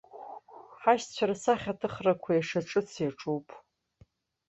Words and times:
Ҳашьцәа 0.81 1.25
рсахьаҭыхрақәа 1.29 2.31
ишырҿыц 2.33 2.89
ирҿуп. 3.03 3.47